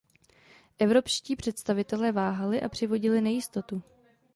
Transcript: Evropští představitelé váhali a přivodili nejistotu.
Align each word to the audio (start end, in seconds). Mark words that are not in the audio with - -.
Evropští 0.79 1.35
představitelé 1.35 2.11
váhali 2.11 2.61
a 2.61 2.69
přivodili 2.69 3.21
nejistotu. 3.21 3.83